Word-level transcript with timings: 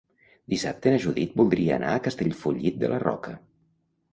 Dissabte 0.53 0.93
na 0.93 1.01
Judit 1.03 1.35
voldria 1.41 1.75
anar 1.75 1.91
a 1.97 1.99
Castellfollit 2.07 2.81
de 2.85 2.91
la 2.95 2.99
Roca. 3.05 3.37